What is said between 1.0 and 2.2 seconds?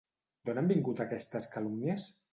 aquestes calúmnies?